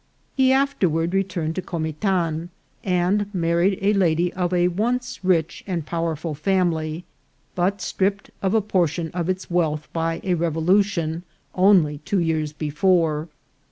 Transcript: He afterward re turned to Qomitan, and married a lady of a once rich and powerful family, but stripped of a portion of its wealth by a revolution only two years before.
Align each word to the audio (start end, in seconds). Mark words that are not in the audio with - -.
He 0.35 0.51
afterward 0.51 1.13
re 1.13 1.23
turned 1.23 1.53
to 1.57 1.61
Qomitan, 1.61 2.49
and 2.83 3.31
married 3.35 3.77
a 3.83 3.93
lady 3.93 4.33
of 4.33 4.51
a 4.51 4.67
once 4.69 5.19
rich 5.23 5.63
and 5.67 5.85
powerful 5.85 6.33
family, 6.33 7.05
but 7.53 7.81
stripped 7.81 8.31
of 8.41 8.55
a 8.55 8.61
portion 8.61 9.11
of 9.11 9.29
its 9.29 9.51
wealth 9.51 9.87
by 9.93 10.19
a 10.23 10.33
revolution 10.33 11.21
only 11.53 11.99
two 11.99 12.17
years 12.17 12.51
before. 12.51 13.27